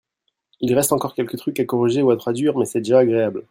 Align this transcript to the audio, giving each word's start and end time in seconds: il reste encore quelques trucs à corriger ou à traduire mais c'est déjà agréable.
il 0.61 0.73
reste 0.73 0.93
encore 0.93 1.13
quelques 1.13 1.37
trucs 1.37 1.59
à 1.59 1.65
corriger 1.65 2.01
ou 2.01 2.09
à 2.09 2.17
traduire 2.17 2.57
mais 2.57 2.65
c'est 2.65 2.79
déjà 2.81 2.97
agréable. 2.97 3.39